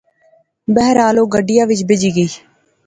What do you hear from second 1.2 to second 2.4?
گڈیا وچ بہجی گئے